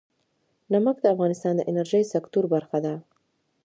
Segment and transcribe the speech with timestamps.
[0.71, 2.93] نمک د افغانستان د انرژۍ سکتور برخه ده.